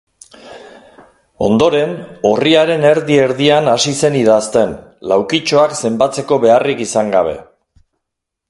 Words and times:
Ondoren, 1.47 1.93
orriaren 2.29 2.87
erdi-erdian 2.93 3.71
hasi 3.75 3.95
zen 3.99 4.19
idazten, 4.23 4.75
laukitxoak 5.13 5.77
zenbatzeko 5.83 6.43
beharrik 6.47 6.83
izan 6.91 7.17
gabe. 7.19 7.37